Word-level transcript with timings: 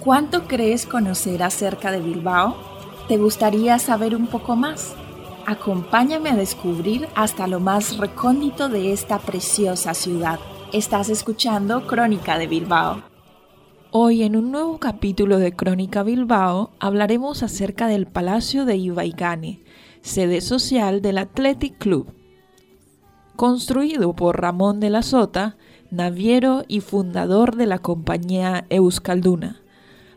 ¿Cuánto 0.00 0.48
crees 0.48 0.86
conocer 0.86 1.44
acerca 1.44 1.92
de 1.92 2.00
Bilbao? 2.00 2.56
¿Te 3.06 3.16
gustaría 3.16 3.78
saber 3.78 4.16
un 4.16 4.26
poco 4.26 4.56
más? 4.56 4.96
Acompáñame 5.46 6.30
a 6.30 6.36
descubrir 6.36 7.06
hasta 7.14 7.46
lo 7.46 7.60
más 7.60 7.96
recóndito 7.96 8.68
de 8.68 8.92
esta 8.92 9.20
preciosa 9.20 9.94
ciudad. 9.94 10.40
Estás 10.72 11.10
escuchando 11.10 11.86
Crónica 11.86 12.38
de 12.38 12.48
Bilbao. 12.48 13.02
Hoy 13.92 14.24
en 14.24 14.36
un 14.36 14.50
nuevo 14.50 14.78
capítulo 14.78 15.38
de 15.38 15.52
Crónica 15.52 16.02
Bilbao 16.02 16.70
hablaremos 16.80 17.44
acerca 17.44 17.86
del 17.86 18.06
Palacio 18.06 18.64
de 18.64 18.76
Ibaigane, 18.78 19.62
sede 20.02 20.40
social 20.40 21.02
del 21.02 21.18
Athletic 21.18 21.78
Club. 21.78 22.19
Construido 23.40 24.12
por 24.12 24.38
Ramón 24.38 24.80
de 24.80 24.90
la 24.90 25.00
Sota, 25.00 25.56
naviero 25.90 26.64
y 26.68 26.80
fundador 26.80 27.56
de 27.56 27.64
la 27.64 27.78
compañía 27.78 28.66
Euskalduna 28.68 29.62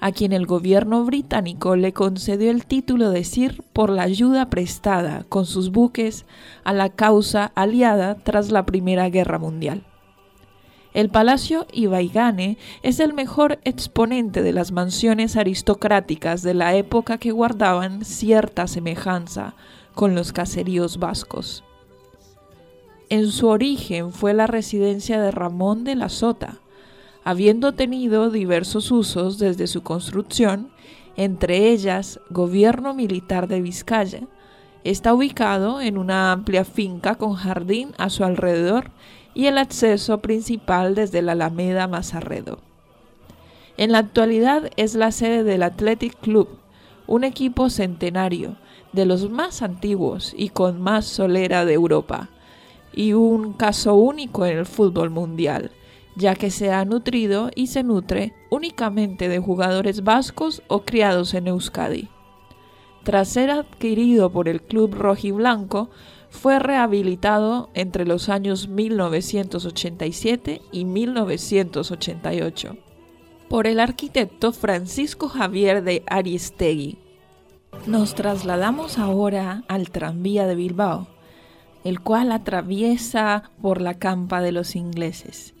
a 0.00 0.10
quien 0.10 0.32
el 0.32 0.44
gobierno 0.44 1.04
británico 1.04 1.76
le 1.76 1.92
concedió 1.92 2.50
el 2.50 2.66
título 2.66 3.10
de 3.10 3.22
Sir 3.22 3.62
por 3.72 3.90
la 3.90 4.02
ayuda 4.02 4.50
prestada 4.50 5.24
con 5.28 5.46
sus 5.46 5.70
buques 5.70 6.26
a 6.64 6.72
la 6.72 6.88
causa 6.88 7.52
aliada 7.54 8.16
tras 8.16 8.50
la 8.50 8.66
Primera 8.66 9.08
Guerra 9.08 9.38
Mundial. 9.38 9.84
El 10.92 11.08
Palacio 11.08 11.68
Ibaigane 11.72 12.58
es 12.82 12.98
el 12.98 13.14
mejor 13.14 13.60
exponente 13.62 14.42
de 14.42 14.52
las 14.52 14.72
mansiones 14.72 15.36
aristocráticas 15.36 16.42
de 16.42 16.54
la 16.54 16.74
época 16.74 17.18
que 17.18 17.30
guardaban 17.30 18.04
cierta 18.04 18.66
semejanza 18.66 19.54
con 19.94 20.16
los 20.16 20.32
caseríos 20.32 20.98
vascos. 20.98 21.62
En 23.12 23.30
su 23.30 23.48
origen 23.48 24.10
fue 24.10 24.32
la 24.32 24.46
residencia 24.46 25.20
de 25.20 25.30
Ramón 25.30 25.84
de 25.84 25.96
la 25.96 26.08
Sota, 26.08 26.60
habiendo 27.24 27.72
tenido 27.72 28.30
diversos 28.30 28.90
usos 28.90 29.38
desde 29.38 29.66
su 29.66 29.82
construcción, 29.82 30.70
entre 31.18 31.68
ellas 31.72 32.20
gobierno 32.30 32.94
militar 32.94 33.48
de 33.48 33.60
Vizcaya. 33.60 34.20
Está 34.82 35.12
ubicado 35.12 35.82
en 35.82 35.98
una 35.98 36.32
amplia 36.32 36.64
finca 36.64 37.16
con 37.16 37.34
jardín 37.34 37.90
a 37.98 38.08
su 38.08 38.24
alrededor 38.24 38.90
y 39.34 39.44
el 39.44 39.58
acceso 39.58 40.22
principal 40.22 40.94
desde 40.94 41.20
la 41.20 41.32
Alameda 41.32 41.88
Mazarredo. 41.88 42.60
En 43.76 43.92
la 43.92 43.98
actualidad 43.98 44.70
es 44.78 44.94
la 44.94 45.12
sede 45.12 45.44
del 45.44 45.64
Athletic 45.64 46.18
Club, 46.18 46.48
un 47.06 47.24
equipo 47.24 47.68
centenario, 47.68 48.56
de 48.94 49.04
los 49.04 49.28
más 49.28 49.60
antiguos 49.60 50.32
y 50.34 50.48
con 50.48 50.80
más 50.80 51.04
solera 51.04 51.66
de 51.66 51.74
Europa, 51.74 52.30
y 52.92 53.12
un 53.12 53.52
caso 53.52 53.94
único 53.94 54.46
en 54.46 54.58
el 54.58 54.66
fútbol 54.66 55.10
mundial, 55.10 55.70
ya 56.16 56.34
que 56.34 56.50
se 56.50 56.70
ha 56.72 56.84
nutrido 56.84 57.50
y 57.54 57.68
se 57.68 57.82
nutre 57.82 58.34
únicamente 58.50 59.28
de 59.28 59.38
jugadores 59.38 60.04
vascos 60.04 60.62
o 60.68 60.82
criados 60.82 61.34
en 61.34 61.48
Euskadi. 61.48 62.08
Tras 63.02 63.28
ser 63.28 63.50
adquirido 63.50 64.30
por 64.30 64.48
el 64.48 64.62
club 64.62 64.94
rojiblanco, 64.94 65.90
fue 66.30 66.58
rehabilitado 66.58 67.68
entre 67.74 68.06
los 68.06 68.28
años 68.28 68.68
1987 68.68 70.62
y 70.72 70.84
1988 70.84 72.76
por 73.52 73.66
el 73.66 73.80
arquitecto 73.80 74.52
Francisco 74.52 75.28
Javier 75.28 75.82
de 75.82 76.02
Aristegui. 76.06 76.96
Nos 77.86 78.14
trasladamos 78.14 78.98
ahora 78.98 79.62
al 79.68 79.90
tranvía 79.90 80.46
de 80.46 80.54
Bilbao, 80.54 81.06
el 81.84 82.00
cual 82.00 82.32
atraviesa 82.32 83.50
por 83.60 83.80
la 83.80 83.94
campa 83.94 84.40
de 84.40 84.52
los 84.52 84.76
ingleses. 84.76 85.54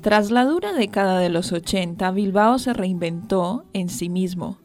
Tras 0.00 0.30
la 0.30 0.44
dura 0.44 0.72
década 0.72 1.18
de 1.18 1.28
los 1.28 1.52
80, 1.52 2.10
Bilbao 2.12 2.58
se 2.58 2.72
reinventó 2.72 3.64
en 3.74 3.90
sí 3.90 4.08
mismo. 4.08 4.58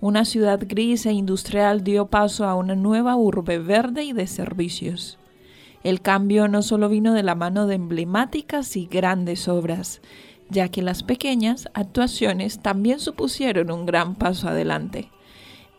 Una 0.00 0.24
ciudad 0.24 0.60
gris 0.64 1.06
e 1.06 1.12
industrial 1.12 1.82
dio 1.82 2.06
paso 2.06 2.44
a 2.44 2.54
una 2.54 2.76
nueva 2.76 3.16
urbe 3.16 3.58
verde 3.58 4.04
y 4.04 4.12
de 4.12 4.26
servicios. 4.26 5.18
El 5.82 6.00
cambio 6.00 6.46
no 6.46 6.62
solo 6.62 6.88
vino 6.88 7.14
de 7.14 7.22
la 7.22 7.34
mano 7.34 7.66
de 7.66 7.74
emblemáticas 7.74 8.76
y 8.76 8.86
grandes 8.86 9.48
obras, 9.48 10.00
ya 10.50 10.68
que 10.68 10.82
las 10.82 11.02
pequeñas 11.02 11.68
actuaciones 11.74 12.60
también 12.60 13.00
supusieron 13.00 13.72
un 13.72 13.86
gran 13.86 14.14
paso 14.14 14.48
adelante 14.48 15.10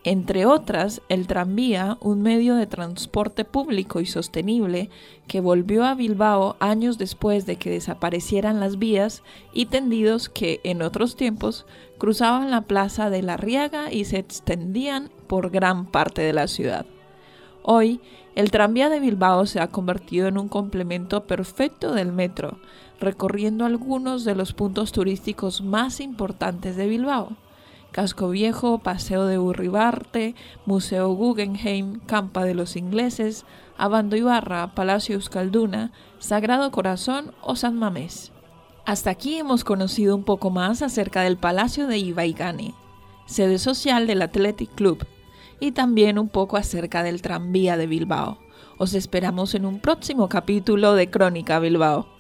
entre 0.04 0.46
otras 0.46 1.02
el 1.10 1.28
tranvía, 1.28 1.98
un 2.00 2.22
medio 2.22 2.56
de 2.56 2.68
transporte 2.68 3.44
público 3.44 4.00
y 4.00 4.06
sostenible 4.06 4.90
que 5.28 5.42
volvió 5.42 5.86
a 5.86 5.96
Bilbao 5.96 6.56
años 6.60 6.98
después 6.98 7.46
de 7.46 7.58
que 7.58 7.72
desaparecieran 7.72 8.60
las 8.60 8.80
vías 8.80 9.24
y 9.54 9.66
tendidos 9.66 10.30
que 10.30 10.62
en 10.64 10.82
otros 10.82 11.16
tiempos 11.16 11.66
cruzaban 11.98 12.52
la 12.52 12.62
plaza 12.62 13.10
de 13.10 13.22
la 13.22 13.38
Riaga 13.38 13.92
y 13.92 14.06
se 14.06 14.20
extendían 14.20 15.10
por 15.28 15.50
gran 15.50 15.86
parte 15.86 16.22
de 16.22 16.34
la 16.34 16.48
ciudad. 16.48 16.86
Hoy, 17.64 18.00
el 18.36 18.52
tranvía 18.52 18.88
de 18.88 19.02
Bilbao 19.02 19.46
se 19.46 19.60
ha 19.60 19.68
convertido 19.68 20.28
en 20.28 20.38
un 20.38 20.48
complemento 20.48 21.26
perfecto 21.26 21.94
del 21.94 22.14
metro, 22.14 22.60
recorriendo 23.00 23.66
algunos 23.66 24.24
de 24.24 24.36
los 24.36 24.54
puntos 24.54 24.94
turísticos 24.94 25.62
más 25.62 26.00
importantes 26.00 26.78
de 26.78 26.88
Bilbao 26.88 27.36
Casco 27.98 28.30
Viejo, 28.30 28.78
Paseo 28.78 29.26
de 29.26 29.40
Urribarte, 29.40 30.36
Museo 30.68 31.14
Guggenheim, 31.14 32.00
Campa 32.02 32.44
de 32.44 32.54
los 32.54 32.76
Ingleses, 32.76 33.44
Abando 33.76 34.16
Ibarra, 34.16 34.76
Palacio 34.76 35.16
Euskalduna, 35.16 35.92
Sagrado 36.20 36.70
Corazón 36.70 37.34
o 37.42 37.56
San 37.56 37.76
Mamés. 37.76 38.32
Hasta 38.86 39.10
aquí 39.10 39.40
hemos 39.40 39.64
conocido 39.64 40.16
un 40.16 40.24
poco 40.24 40.52
más 40.52 40.84
acerca 40.84 41.24
del 41.24 41.38
Palacio 41.38 41.88
de 41.88 41.98
Ibaigane, 41.98 42.76
sede 43.26 43.58
social 43.58 44.06
del 44.06 44.22
Athletic 44.22 44.70
Club, 44.76 45.04
y 45.60 45.72
también 45.72 46.20
un 46.20 46.30
poco 46.30 46.58
acerca 46.58 47.02
del 47.02 47.24
tranvía 47.24 47.78
de 47.78 47.88
Bilbao. 47.88 48.38
Os 48.78 48.94
esperamos 48.94 49.56
en 49.56 49.66
un 49.66 49.80
próximo 49.80 50.30
capítulo 50.30 50.94
de 50.94 51.10
Crónica 51.10 51.58
Bilbao. 51.58 52.17